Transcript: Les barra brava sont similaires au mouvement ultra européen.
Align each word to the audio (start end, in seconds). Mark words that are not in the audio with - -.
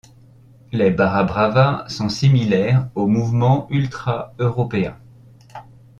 Les 0.71 0.89
barra 0.89 1.23
brava 1.25 1.85
sont 1.87 2.09
similaires 2.09 2.89
au 2.95 3.05
mouvement 3.05 3.67
ultra 3.69 4.33
européen. 4.39 4.97